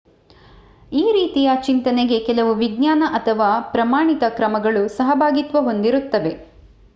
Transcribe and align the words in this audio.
ಈ 0.91 1.11
ರೀತಿಯ 1.11 1.49
ಚಿಂತನೆಗೆ 1.63 2.17
ಕೆಲವು 2.19 2.53
ವಿಜ್ಞಾನ 2.55 3.03
ಅಥವಾ 3.11 3.49
ಪ್ರಮಾಣಿತ 3.71 4.23
ಕ್ರಮಗಳು 4.35 4.83
ಸಹಭಾಗಿತ್ವ 4.97 5.63
ಹೊಂದಿರುತ್ತವೆ 5.63 6.33